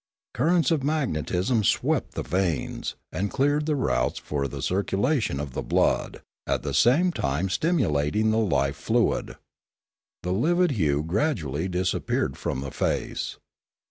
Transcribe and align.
Currents 0.33 0.71
of 0.71 0.81
magnetism 0.83 1.63
swept 1.63 2.13
the 2.15 2.23
veins, 2.23 2.95
and 3.11 3.29
cleared 3.29 3.67
the 3.67 3.75
routes 3.75 4.17
for 4.17 4.47
the 4.47 4.63
circulation 4.63 5.39
of 5.39 5.53
the 5.53 5.61
blood, 5.61 6.21
at 6.47 6.63
the 6.63 6.73
same 6.73 7.11
time 7.11 7.49
stimulating 7.49 8.31
the 8.31 8.39
life 8.39 8.77
fluid. 8.77 9.35
The 10.23 10.33
livid 10.33 10.71
hue 10.71 11.03
gradually 11.03 11.67
dis 11.67 11.93
appeared 11.93 12.35
from 12.35 12.61
the 12.61 12.71
face. 12.71 13.37